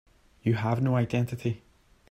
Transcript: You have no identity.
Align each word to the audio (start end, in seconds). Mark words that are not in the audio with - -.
You 0.41 0.55
have 0.55 0.81
no 0.81 0.95
identity. 0.95 1.61